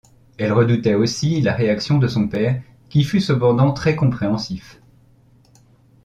[0.39, 2.59] Elle redoutait aussi la réaction de son père
[2.89, 4.81] qui fut cependant très compréhensif.